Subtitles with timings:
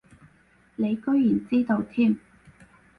[0.77, 2.17] 你居然知道添